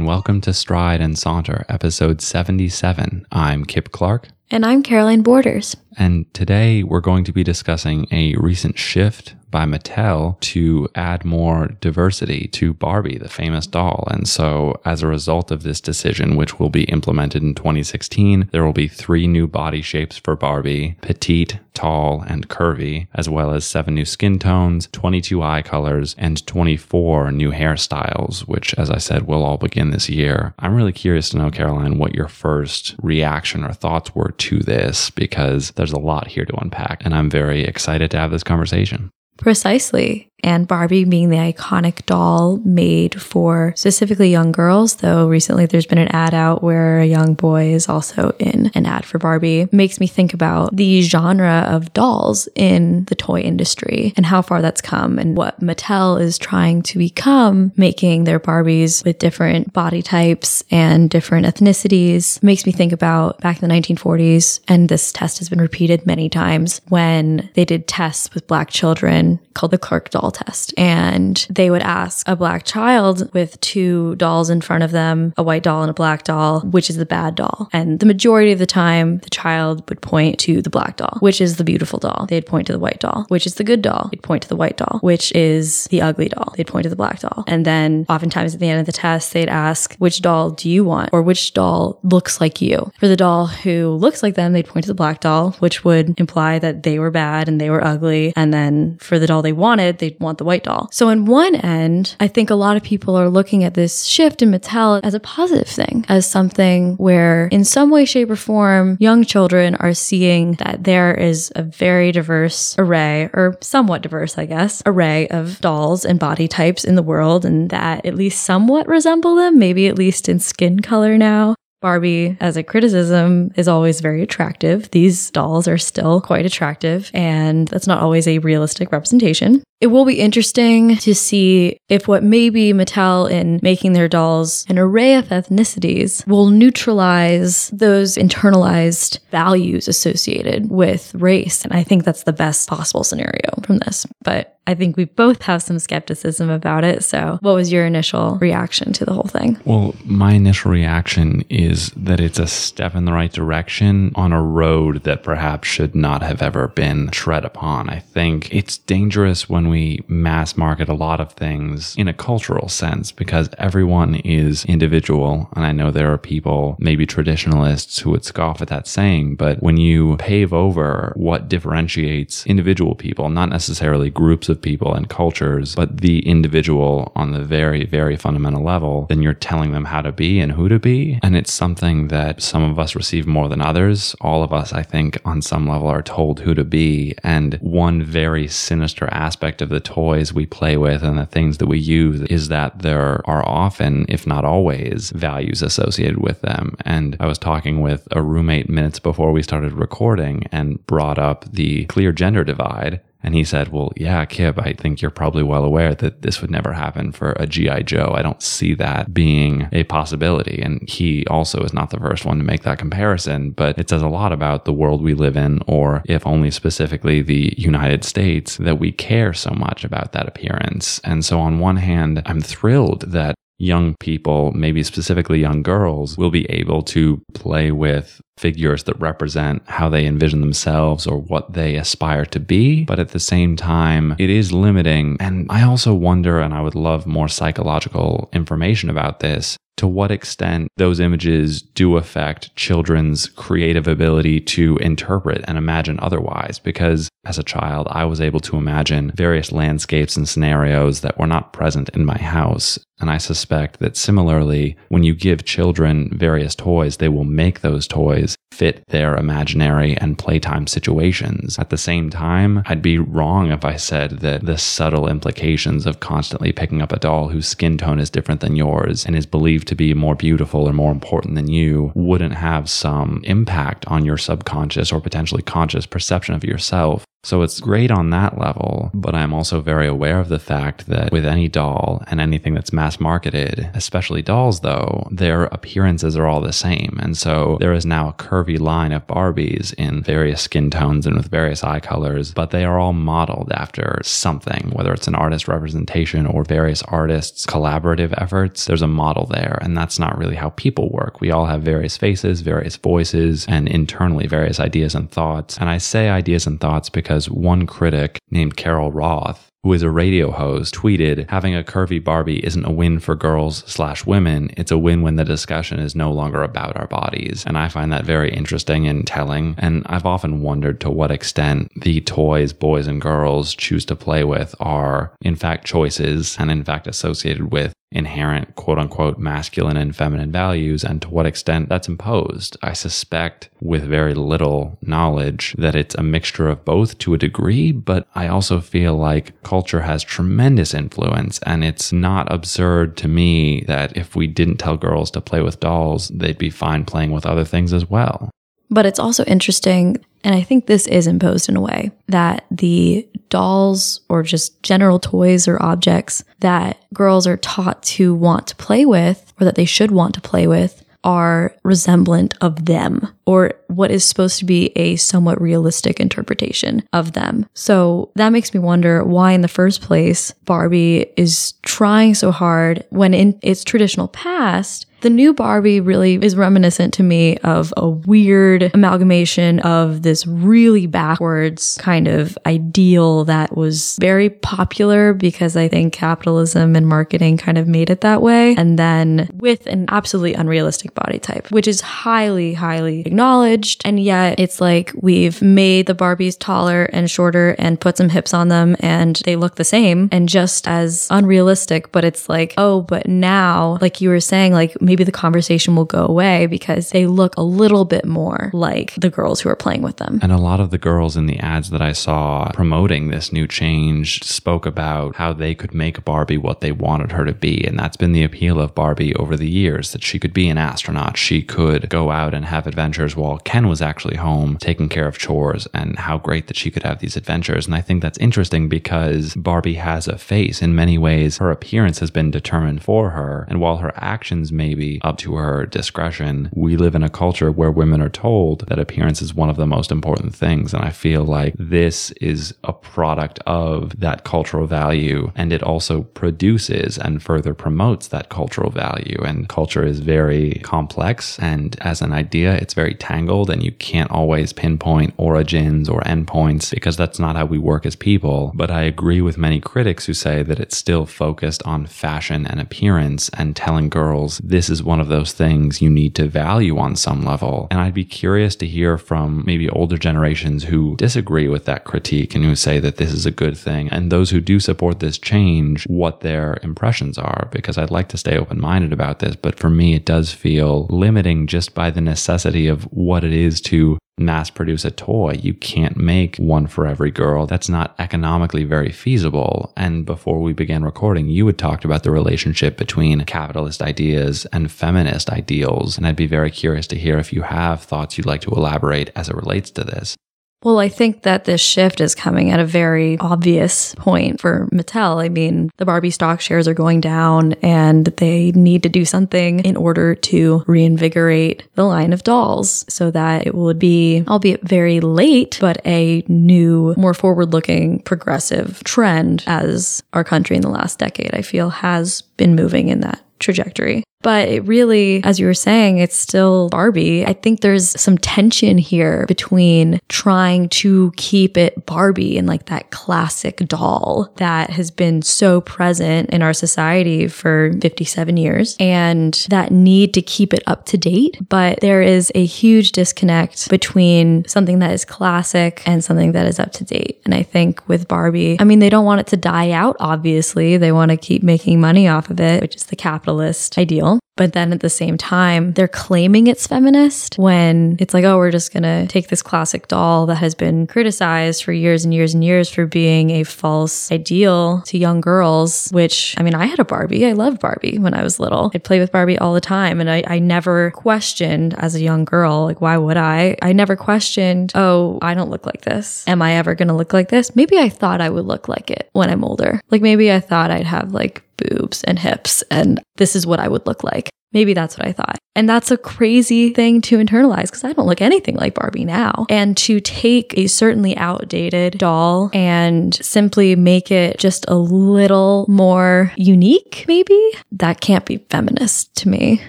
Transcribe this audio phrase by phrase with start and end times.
[0.00, 3.26] And welcome to Stride and Saunter, episode 77.
[3.30, 4.28] I'm Kip Clark.
[4.50, 5.76] And I'm Caroline Borders.
[5.96, 11.68] And today we're going to be discussing a recent shift by Mattel to add more
[11.80, 14.04] diversity to Barbie, the famous doll.
[14.10, 18.64] And so, as a result of this decision, which will be implemented in 2016, there
[18.64, 23.64] will be three new body shapes for Barbie petite, tall, and curvy, as well as
[23.64, 29.26] seven new skin tones, 22 eye colors, and 24 new hairstyles, which, as I said,
[29.26, 30.54] will all begin this year.
[30.58, 35.10] I'm really curious to know, Caroline, what your first reaction or thoughts were to this,
[35.10, 39.10] because there's a lot here to unpack, and I'm very excited to have this conversation.
[39.38, 45.86] Precisely and Barbie being the iconic doll made for specifically young girls, though recently there's
[45.86, 49.68] been an ad out where a young boy is also in an ad for Barbie,
[49.72, 54.62] makes me think about the genre of dolls in the toy industry and how far
[54.62, 60.02] that's come and what Mattel is trying to become, making their Barbies with different body
[60.02, 62.42] types and different ethnicities.
[62.42, 66.28] Makes me think about back in the 1940s, and this test has been repeated many
[66.28, 70.74] times when they did tests with black children called the Clark doll test.
[70.76, 75.42] And they would ask a black child with two dolls in front of them, a
[75.42, 77.68] white doll and a black doll, which is the bad doll.
[77.72, 81.40] And the majority of the time, the child would point to the black doll, which
[81.40, 82.26] is the beautiful doll.
[82.28, 84.08] They'd point to the white doll, which is the good doll.
[84.10, 86.52] They'd point to the white doll, which is the ugly doll.
[86.56, 87.44] They'd point to the black doll.
[87.46, 90.84] And then oftentimes at the end of the test, they'd ask, which doll do you
[90.84, 91.10] want?
[91.12, 92.90] Or which doll looks like you?
[92.98, 96.18] For the doll who looks like them, they'd point to the black doll, which would
[96.18, 98.32] imply that they were bad and they were ugly.
[98.36, 100.88] And then for the doll they wanted, they'd want the white doll.
[100.92, 104.42] So, on one end, I think a lot of people are looking at this shift
[104.42, 108.96] in Mattel as a positive thing, as something where, in some way, shape, or form,
[109.00, 114.46] young children are seeing that there is a very diverse array, or somewhat diverse, I
[114.46, 118.86] guess, array of dolls and body types in the world, and that at least somewhat
[118.86, 121.54] resemble them, maybe at least in skin color now.
[121.80, 124.90] Barbie, as a criticism, is always very attractive.
[124.90, 129.62] These dolls are still quite attractive, and that's not always a realistic representation.
[129.80, 134.78] It will be interesting to see if what maybe Mattel in making their dolls an
[134.78, 141.64] array of ethnicities will neutralize those internalized values associated with race.
[141.64, 144.06] And I think that's the best possible scenario from this.
[144.22, 147.02] But I think we both have some skepticism about it.
[147.02, 149.58] So, what was your initial reaction to the whole thing?
[149.64, 154.40] Well, my initial reaction is that it's a step in the right direction on a
[154.40, 157.88] road that perhaps should not have ever been tread upon.
[157.88, 162.68] I think it's dangerous when we mass market a lot of things in a cultural
[162.68, 165.48] sense because everyone is individual.
[165.56, 169.36] And I know there are people, maybe traditionalists, who would scoff at that saying.
[169.36, 175.08] But when you pave over what differentiates individual people, not necessarily groups of people and
[175.08, 180.02] cultures, but the individual on the very, very fundamental level, then you're telling them how
[180.02, 181.18] to be and who to be.
[181.22, 184.14] And it's something that some of us receive more than others.
[184.20, 187.14] All of us, I think, on some level are told who to be.
[187.22, 191.66] And one very sinister aspect of the toys we play with and the things that
[191.66, 196.76] we use is that there are often, if not always, values associated with them.
[196.84, 201.50] And I was talking with a roommate minutes before we started recording and brought up
[201.50, 205.64] the clear gender divide and he said, Well, yeah, Kip, I think you're probably well
[205.64, 207.82] aware that this would never happen for a G.I.
[207.82, 208.12] Joe.
[208.14, 210.60] I don't see that being a possibility.
[210.62, 214.02] And he also is not the first one to make that comparison, but it says
[214.02, 218.56] a lot about the world we live in, or if only specifically the United States,
[218.56, 221.00] that we care so much about that appearance.
[221.00, 226.30] And so, on one hand, I'm thrilled that young people, maybe specifically young girls, will
[226.30, 231.76] be able to play with figures that represent how they envision themselves or what they
[231.76, 232.84] aspire to be.
[232.84, 235.18] But at the same time, it is limiting.
[235.20, 240.10] And I also wonder, and I would love more psychological information about this, to what
[240.10, 246.58] extent those images do affect children's creative ability to interpret and imagine otherwise.
[246.58, 251.26] Because as a child, I was able to imagine various landscapes and scenarios that were
[251.26, 252.78] not present in my house.
[253.00, 257.86] And I suspect that similarly, when you give children various toys, they will make those
[257.86, 261.58] toys fit their imaginary and playtime situations.
[261.58, 266.00] At the same time, I'd be wrong if I said that the subtle implications of
[266.00, 269.68] constantly picking up a doll whose skin tone is different than yours and is believed
[269.68, 274.18] to be more beautiful or more important than you wouldn't have some impact on your
[274.18, 279.34] subconscious or potentially conscious perception of yourself So it's great on that level, but I'm
[279.34, 283.68] also very aware of the fact that with any doll and anything that's mass marketed,
[283.74, 286.98] especially dolls though, their appearances are all the same.
[287.02, 291.14] And so there is now a curvy line of Barbies in various skin tones and
[291.14, 295.46] with various eye colors, but they are all modeled after something, whether it's an artist
[295.46, 298.64] representation or various artists' collaborative efforts.
[298.64, 299.58] There's a model there.
[299.60, 301.20] And that's not really how people work.
[301.20, 305.58] We all have various faces, various voices, and internally various ideas and thoughts.
[305.58, 309.82] And I say ideas and thoughts because because one critic named Carol Roth who is
[309.82, 314.50] a radio host, tweeted, having a curvy Barbie isn't a win for girls slash women.
[314.56, 317.44] It's a win when the discussion is no longer about our bodies.
[317.46, 319.54] And I find that very interesting and telling.
[319.58, 324.24] And I've often wondered to what extent the toys boys and girls choose to play
[324.24, 329.96] with are in fact choices and in fact associated with inherent quote unquote masculine and
[329.96, 332.56] feminine values and to what extent that's imposed.
[332.62, 337.72] I suspect with very little knowledge that it's a mixture of both to a degree,
[337.72, 343.62] but I also feel like culture has tremendous influence and it's not absurd to me
[343.62, 347.26] that if we didn't tell girls to play with dolls, they'd be fine playing with
[347.26, 348.30] other things as well.
[348.70, 353.06] But it's also interesting, and I think this is imposed in a way, that the
[353.28, 358.84] dolls or just general toys or objects that girls are taught to want to play
[358.84, 363.90] with or that they should want to play with are resemblant of them or what
[363.90, 367.46] is supposed to be a somewhat realistic interpretation of them.
[367.54, 372.84] So that makes me wonder why, in the first place, Barbie is trying so hard
[372.90, 377.88] when in its traditional past, the new Barbie really is reminiscent to me of a
[377.88, 385.68] weird amalgamation of this really backwards kind of ideal that was very popular because I
[385.68, 388.54] think capitalism and marketing kind of made it that way.
[388.56, 393.59] And then with an absolutely unrealistic body type, which is highly, highly acknowledged.
[393.84, 398.34] And yet it's like we've made the Barbies taller and shorter and put some hips
[398.34, 401.92] on them and they look the same and just as unrealistic.
[401.92, 405.84] But it's like, oh, but now, like you were saying, like maybe the conversation will
[405.84, 409.82] go away because they look a little bit more like the girls who are playing
[409.82, 410.18] with them.
[410.22, 413.46] And a lot of the girls in the ads that I saw promoting this new
[413.46, 417.64] change spoke about how they could make Barbie what they wanted her to be.
[417.66, 420.58] And that's been the appeal of Barbie over the years that she could be an
[420.58, 421.16] astronaut.
[421.16, 425.18] She could go out and have adventures while Ken was actually home taking care of
[425.18, 427.66] chores and how great that she could have these adventures.
[427.66, 430.62] And I think that's interesting because Barbie has a face.
[430.62, 433.46] In many ways, her appearance has been determined for her.
[433.48, 436.48] And while her actions may be up to her discretion.
[436.54, 439.66] We live in a culture where women are told that appearance is one of the
[439.66, 440.72] most important things.
[440.72, 445.32] And I feel like this is a product of that cultural value.
[445.34, 449.20] And it also produces and further promotes that cultural value.
[449.24, 451.36] And culture is very complex.
[451.40, 456.70] And as an idea, it's very tangled and you can't always pinpoint origins or endpoints
[456.70, 458.52] because that's not how we work as people.
[458.54, 462.60] But I agree with many critics who say that it's still focused on fashion and
[462.60, 466.96] appearance and telling girls this is one of those things you need to value on
[466.96, 467.68] some level.
[467.70, 472.34] And I'd be curious to hear from maybe older generations who disagree with that critique
[472.34, 473.88] and who say that this is a good thing.
[473.90, 478.18] And those who do support this change, what their impressions are, because I'd like to
[478.18, 479.36] stay open minded about this.
[479.36, 483.60] But for me, it does feel limiting just by the necessity of what it is
[483.62, 485.38] to mass produce a toy.
[485.40, 487.46] You can't make one for every girl.
[487.46, 489.72] That's not economically very feasible.
[489.76, 494.70] And before we began recording, you had talked about the relationship between capitalist ideas and
[494.70, 495.96] feminist ideals.
[495.96, 499.10] And I'd be very curious to hear if you have thoughts you'd like to elaborate
[499.16, 500.16] as it relates to this.
[500.62, 505.24] Well, I think that this shift is coming at a very obvious point for Mattel.
[505.24, 509.60] I mean, the Barbie stock shares are going down and they need to do something
[509.60, 515.00] in order to reinvigorate the line of dolls so that it would be, albeit very
[515.00, 520.98] late, but a new, more forward looking, progressive trend as our country in the last
[520.98, 524.04] decade, I feel, has been moving in that trajectory.
[524.22, 527.24] But it really, as you were saying, it's still Barbie.
[527.24, 532.90] I think there's some tension here between trying to keep it Barbie and like that
[532.90, 539.70] classic doll that has been so present in our society for 57 years and that
[539.70, 541.38] need to keep it up to date.
[541.48, 546.60] But there is a huge disconnect between something that is classic and something that is
[546.60, 547.22] up to date.
[547.24, 550.76] And I think with Barbie, I mean, they don't want it to die out, obviously.
[550.76, 554.54] They want to keep making money off of it, which is the capitalist ideal But
[554.54, 558.72] then at the same time, they're claiming it's feminist when it's like, oh, we're just
[558.72, 562.42] going to take this classic doll that has been criticized for years and years and
[562.42, 566.86] years for being a false ideal to young girls, which I mean, I had a
[566.86, 567.26] Barbie.
[567.26, 568.70] I loved Barbie when I was little.
[568.74, 570.00] I'd play with Barbie all the time.
[570.00, 573.58] And I, I never questioned as a young girl, like, why would I?
[573.60, 576.26] I never questioned, oh, I don't look like this.
[576.26, 577.54] Am I ever going to look like this?
[577.54, 579.82] Maybe I thought I would look like it when I'm older.
[579.90, 583.68] Like maybe I thought I'd have like boobs and hips, and this is what I
[583.68, 584.30] would look like.
[584.52, 585.38] Maybe that's what I thought.
[585.54, 589.46] And that's a crazy thing to internalize because I don't look anything like Barbie now.
[589.48, 596.32] And to take a certainly outdated doll and simply make it just a little more
[596.36, 599.62] unique, maybe, that can't be feminist to me.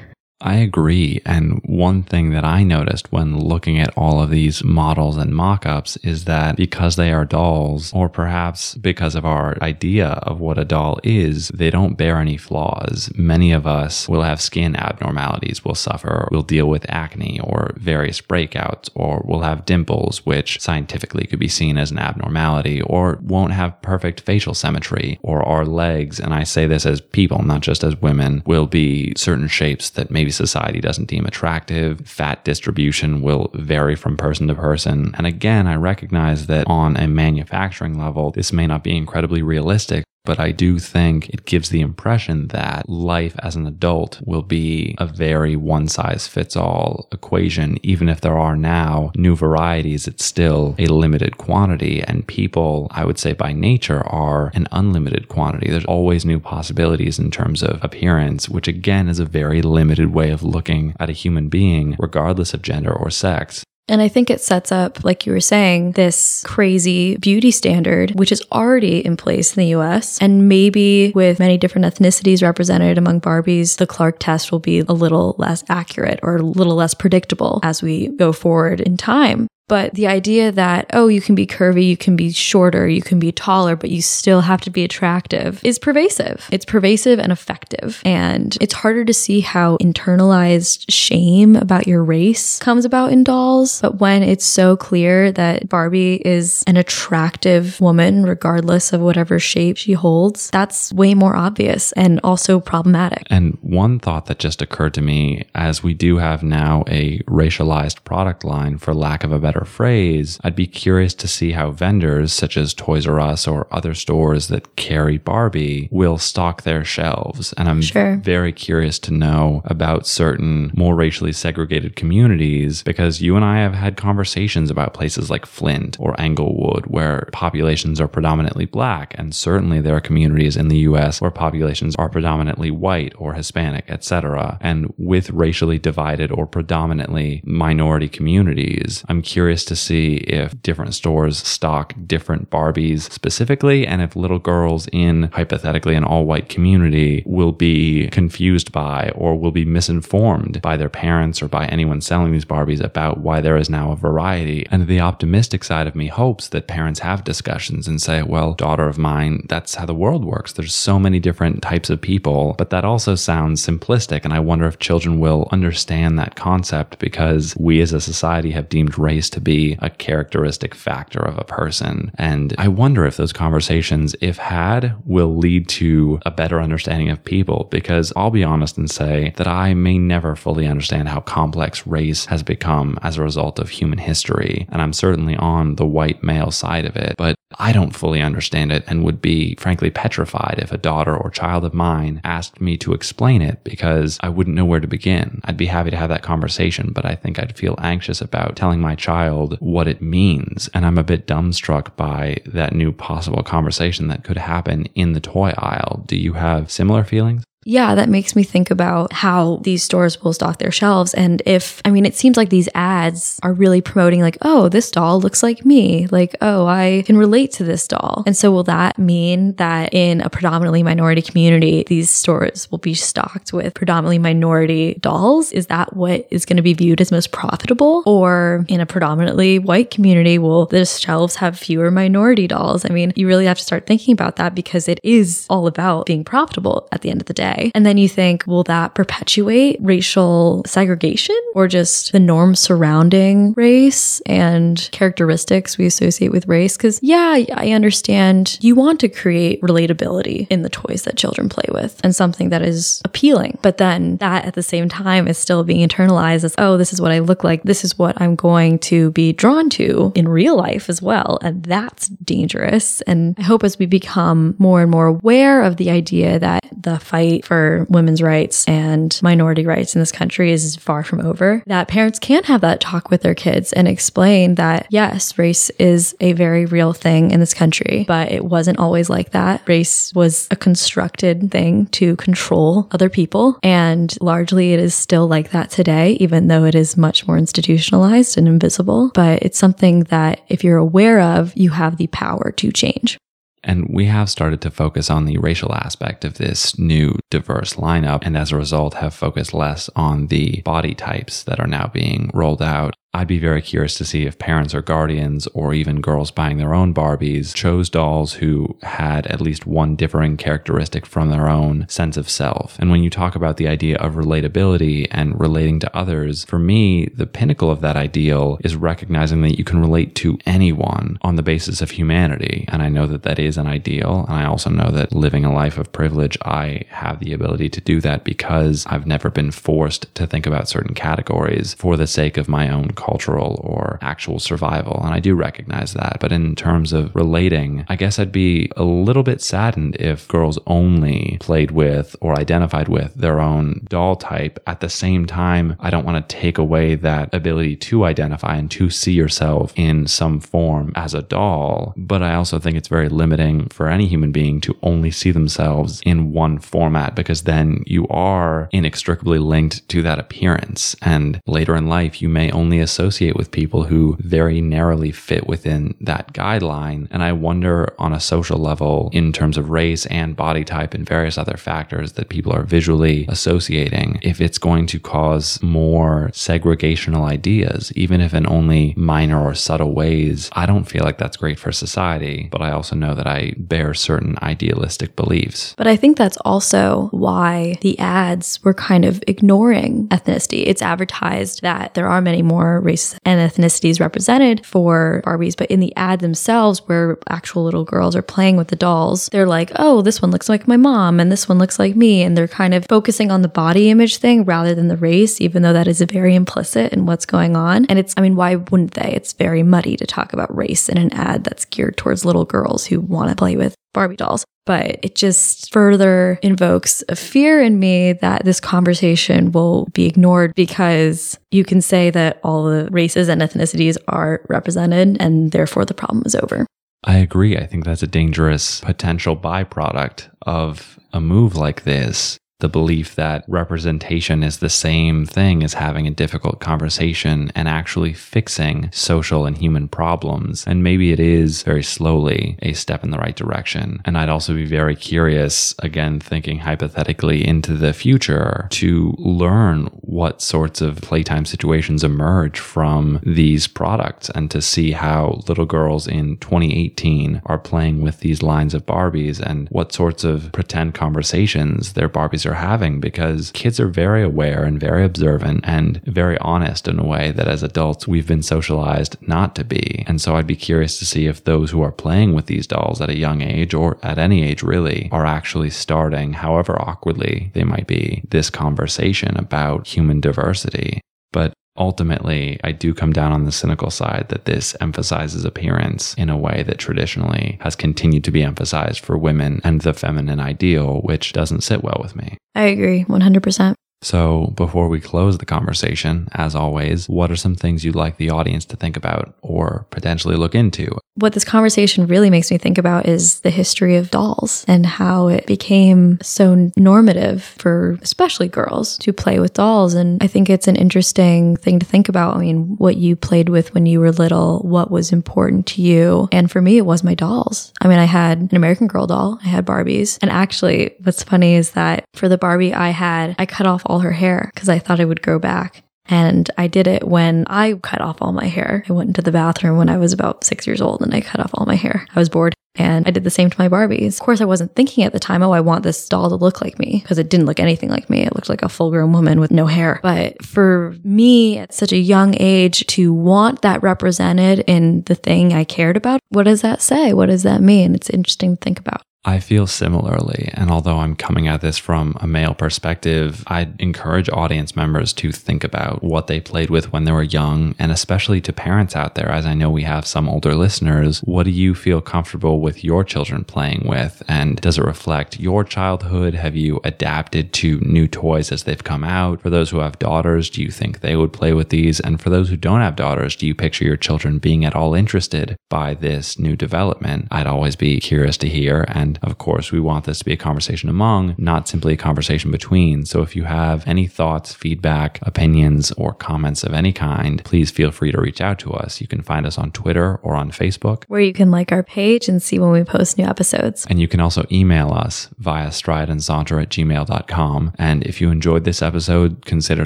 [0.42, 1.22] I agree.
[1.24, 5.68] And one thing that I noticed when looking at all of these models and mock
[5.68, 10.58] ups is that because they are dolls, or perhaps because of our idea of what
[10.58, 13.12] a doll is, they don't bear any flaws.
[13.16, 18.20] Many of us will have skin abnormalities, will suffer, will deal with acne or various
[18.20, 23.54] breakouts, or will have dimples, which scientifically could be seen as an abnormality, or won't
[23.54, 27.84] have perfect facial symmetry, or our legs, and I say this as people, not just
[27.84, 32.02] as women, will be certain shapes that maybe society doesn't deem attractive.
[32.08, 35.14] Fat distribution will vary from person to person.
[35.18, 40.04] And again, I recognize that on a manufacturing level, this may not be incredibly realistic,
[40.24, 44.96] but I do think it gives the impression that life as an adult will be
[45.00, 47.78] a very one size fits all equation.
[47.84, 52.04] Even if there are now new varieties, it's still a limited quantity.
[52.04, 55.72] And people, I would say by nature, are an unlimited quantity.
[55.72, 60.30] There's always new possibilities in terms of appearance, which again is a very limited way
[60.30, 63.64] of looking at a human being, regardless of gender or sex.
[63.88, 68.32] And I think it sets up, like you were saying, this crazy beauty standard, which
[68.32, 70.18] is already in place in the US.
[70.20, 74.94] And maybe with many different ethnicities represented among Barbies, the Clark test will be a
[74.94, 79.48] little less accurate or a little less predictable as we go forward in time.
[79.72, 83.20] But the idea that, oh, you can be curvy, you can be shorter, you can
[83.20, 86.46] be taller, but you still have to be attractive is pervasive.
[86.52, 88.02] It's pervasive and effective.
[88.04, 93.80] And it's harder to see how internalized shame about your race comes about in dolls.
[93.80, 99.78] But when it's so clear that Barbie is an attractive woman, regardless of whatever shape
[99.78, 103.26] she holds, that's way more obvious and also problematic.
[103.30, 108.04] And one thought that just occurred to me as we do have now a racialized
[108.04, 112.34] product line, for lack of a better phrase, I'd be curious to see how vendors
[112.34, 117.54] such as Toys R Us or other stores that carry Barbie will stock their shelves.
[117.54, 118.18] And I'm Sure.
[118.18, 123.74] very curious to know about certain more racially segregated communities because you and I have
[123.74, 129.14] had conversations about places like Flint or Englewood where populations are predominantly black.
[129.18, 133.86] And certainly there are communities in the US where populations are predominantly white or Hispanic,
[133.90, 134.58] etc.
[134.62, 141.38] And with racially divided or predominantly minority communities, I'm curious to see if different stores
[141.38, 147.52] stock different Barbies specifically and if little girls in hypothetically an all white community will
[147.52, 152.46] be confused by or will be misinformed by their parents or by anyone selling these
[152.46, 154.68] Barbies about why there is now a variety.
[154.70, 158.88] And the optimistic side of me hopes that parents have discussions and say, well, daughter
[158.88, 160.54] of mine, that's how the world works.
[160.54, 164.24] There's so many different types of people, but that also sounds simplistic.
[164.24, 168.70] And I wonder if children will understand that concept because we as a society have
[168.70, 172.12] deemed race to be a characteristic factor of a person.
[172.18, 177.24] And I wonder if those conversations, if had, will lead to a better understanding of
[177.24, 181.86] people because I'll be honest and say that I may never fully understand how complex
[181.88, 184.68] race has become as a result of human history.
[184.70, 188.72] And I'm certainly on the white male side of it, but I don't fully understand
[188.72, 192.78] it and would be frankly petrified if a daughter or child of mine asked me
[192.78, 195.42] to explain it because I wouldn't know where to begin.
[195.44, 198.80] I'd be happy to have that conversation, but I think I'd feel anxious about telling
[198.80, 199.21] my child
[199.60, 200.70] what it means.
[200.74, 205.20] And I'm a bit dumbstruck by that new possible conversation that could happen in the
[205.20, 206.04] toy aisle.
[206.08, 207.44] Do you have similar feelings?
[207.64, 211.14] Yeah, that makes me think about how these stores will stock their shelves.
[211.14, 214.90] And if, I mean, it seems like these ads are really promoting, like, oh, this
[214.90, 216.08] doll looks like me.
[216.08, 218.24] Like, oh, I can relate to this doll.
[218.26, 222.96] And so, will that mean that in a predominantly minority community, these stores will be
[222.96, 225.52] stocked with predominantly minority dolls?
[225.52, 228.02] Is that what is going to be viewed as most profitable?
[228.08, 232.86] Or in a predominantly white community, will the shelves have fewer minority dolls?
[232.86, 236.08] I mean, you really have to start thinking about that because it is all about
[236.08, 237.51] being profitable at the end of the day.
[237.74, 244.20] And then you think, will that perpetuate racial segregation or just the norms surrounding race
[244.22, 246.78] and characteristics we associate with race?
[246.78, 251.66] Because, yeah, I understand you want to create relatability in the toys that children play
[251.70, 253.58] with and something that is appealing.
[253.62, 257.02] But then that at the same time is still being internalized as, oh, this is
[257.02, 257.64] what I look like.
[257.64, 261.40] This is what I'm going to be drawn to in real life as well.
[261.42, 263.02] And that's dangerous.
[263.02, 267.00] And I hope as we become more and more aware of the idea that the
[267.00, 271.88] fight for women's rights and minority rights in this country is far from over, that
[271.88, 276.34] parents can have that talk with their kids and explain that, yes, race is a
[276.34, 279.68] very real thing in this country, but it wasn't always like that.
[279.68, 283.60] Race was a constructed thing to control other people.
[283.64, 288.38] And largely it is still like that today, even though it is much more institutionalized
[288.38, 289.12] and invisible.
[289.14, 293.18] But it's something that if you're aware of, you have the power to change.
[293.64, 298.20] And we have started to focus on the racial aspect of this new diverse lineup,
[298.24, 302.32] and as a result, have focused less on the body types that are now being
[302.34, 302.96] rolled out.
[303.14, 306.74] I'd be very curious to see if parents or guardians or even girls buying their
[306.74, 312.16] own Barbies chose dolls who had at least one differing characteristic from their own sense
[312.16, 312.80] of self.
[312.80, 317.08] And when you talk about the idea of relatability and relating to others, for me,
[317.08, 321.44] the pinnacle of that ideal is recognizing that you can relate to anyone on the
[321.44, 322.64] basis of humanity.
[322.70, 324.26] And I know that that is an ideal.
[324.30, 327.82] And I also know that living a life of privilege, I have the ability to
[327.82, 332.38] do that because I've never been forced to think about certain categories for the sake
[332.38, 335.02] of my own cultural or actual survival.
[335.04, 336.18] And I do recognize that.
[336.20, 340.60] But in terms of relating, I guess I'd be a little bit saddened if girls
[340.68, 344.60] only played with or identified with their own doll type.
[344.68, 348.70] At the same time, I don't want to take away that ability to identify and
[348.72, 351.94] to see yourself in some form as a doll.
[351.98, 356.02] But I also think it's very limiting for any human being to only see themselves
[356.06, 360.96] in one format because then you are inextricably linked to that appearance.
[361.02, 365.96] And later in life, you may only associate with people who very narrowly fit within
[366.02, 367.08] that guideline.
[367.12, 371.08] And I wonder on a social level, in terms of race and body type and
[371.08, 377.24] various other factors that people are visually associating, if it's going to cause more segregational
[377.24, 380.50] ideas, even if in only minor or subtle ways.
[380.54, 383.94] I don't feel like that's great for society, but I also know that I bear
[383.94, 385.74] certain idealistic beliefs.
[385.78, 390.64] But I think that's also why the ads were kind of ignoring ethnicity.
[390.66, 395.80] It's advertised that there are many more race and ethnicities represented for Barbies, but in
[395.80, 400.02] the ad themselves, where actual little girls are playing with the dolls, they're like, oh,
[400.02, 402.22] this one looks like my mom and this one looks like me.
[402.22, 405.62] And they're kind of focusing on the body image thing rather than the race, even
[405.62, 407.86] though that is very implicit in what's going on.
[407.86, 409.14] And it's, I mean, why wouldn't they?
[409.14, 412.86] It's very muddy to talk about race in an ad that's geared towards little girls
[412.86, 414.46] who want to play with Barbie dolls.
[414.66, 420.54] But it just further invokes a fear in me that this conversation will be ignored
[420.56, 425.96] because you can say that all the races and ethnicities are represented and therefore the
[425.96, 426.68] problem is over.
[427.04, 427.58] I agree.
[427.58, 433.44] I think that's a dangerous potential byproduct of a move like this the belief that
[433.48, 439.58] representation is the same thing as having a difficult conversation and actually fixing social and
[439.58, 440.64] human problems.
[440.66, 444.02] And maybe it is very slowly a step in the right direction.
[444.06, 450.42] And I'd also be very curious, again, thinking hypothetically into the future, to learn what
[450.42, 456.38] sorts of playtime situations emerge from these products and to see how little girls in
[456.38, 462.10] 2018 are playing with these lines of Barbies and what sorts of pretend conversations their
[462.10, 466.88] Barbies are are having because kids are very aware and very observant and very honest
[466.88, 470.04] in a way that as adults we've been socialized not to be.
[470.08, 473.02] And so I'd be curious to see if those who are playing with these dolls
[473.02, 477.64] at a young age or at any age really are actually starting, however awkwardly they
[477.64, 481.02] might be, this conversation about human diversity.
[481.32, 486.30] But ultimately, I do come down on the cynical side that this emphasizes appearance in
[486.30, 491.02] a way that traditionally has continued to be emphasized for women and the feminine ideal,
[491.02, 492.38] which doesn't sit well with me.
[492.56, 493.76] I agree 100%.
[494.04, 498.32] So, before we close the conversation, as always, what are some things you'd like the
[498.32, 500.98] audience to think about or potentially look into?
[501.16, 505.28] What this conversation really makes me think about is the history of dolls and how
[505.28, 509.94] it became so normative for especially girls to play with dolls.
[509.94, 512.38] And I think it's an interesting thing to think about.
[512.38, 516.28] I mean, what you played with when you were little, what was important to you.
[516.32, 517.72] And for me, it was my dolls.
[517.82, 520.18] I mean, I had an American Girl doll, I had Barbies.
[520.22, 524.00] And actually, what's funny is that for the Barbie I had, I cut off all
[524.00, 525.84] her hair because I thought it would grow back.
[526.06, 528.84] And I did it when I cut off all my hair.
[528.90, 531.40] I went into the bathroom when I was about six years old and I cut
[531.40, 532.06] off all my hair.
[532.14, 532.54] I was bored.
[532.76, 534.14] And I did the same to my Barbies.
[534.14, 536.62] Of course, I wasn't thinking at the time, oh, I want this doll to look
[536.62, 538.22] like me because it didn't look anything like me.
[538.22, 540.00] It looked like a full grown woman with no hair.
[540.02, 545.52] But for me at such a young age to want that represented in the thing
[545.52, 547.12] I cared about, what does that say?
[547.14, 547.94] What does that mean?
[547.94, 549.02] It's interesting to think about.
[549.24, 550.50] I feel similarly.
[550.56, 555.32] And although I'm coming at this from a male perspective, I'd encourage audience members to
[555.32, 559.14] think about what they played with when they were young, and especially to parents out
[559.14, 561.20] there, as I know we have some older listeners.
[561.20, 564.24] What do you feel comfortable with your children playing with?
[564.28, 566.34] And does it reflect your childhood?
[566.34, 569.40] Have you adapted to new toys as they've come out?
[569.42, 572.00] For those who have daughters, do you think they would play with these?
[572.00, 574.96] And for those who don't have daughters, do you picture your children being at all
[574.96, 577.28] interested by this new development?
[577.30, 578.86] I'd always be curious to hear.
[578.88, 581.98] And and of course, we want this to be a conversation among, not simply a
[581.98, 583.06] conversation between.
[583.06, 587.92] So if you have any thoughts, feedback, opinions, or comments of any kind, please feel
[587.92, 589.02] free to reach out to us.
[589.02, 592.30] You can find us on Twitter or on Facebook, where you can like our page
[592.30, 593.86] and see when we post new episodes.
[593.90, 597.74] And you can also email us via strideandsaunter at gmail.com.
[597.78, 599.86] And if you enjoyed this episode, consider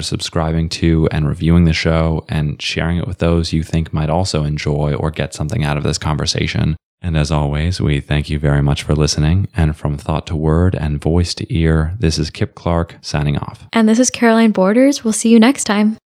[0.00, 4.44] subscribing to and reviewing the show and sharing it with those you think might also
[4.44, 6.76] enjoy or get something out of this conversation.
[7.06, 9.46] And as always, we thank you very much for listening.
[9.56, 13.68] And from thought to word and voice to ear, this is Kip Clark signing off.
[13.72, 15.04] And this is Caroline Borders.
[15.04, 15.98] We'll see you next time.